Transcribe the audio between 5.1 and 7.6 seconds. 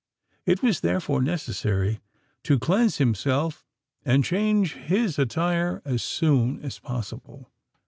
attire as soon as possible.